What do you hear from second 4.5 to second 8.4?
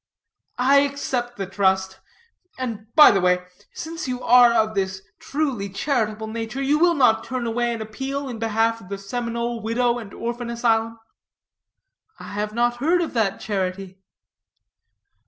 of this truly charitable nature, you will not turn away an appeal in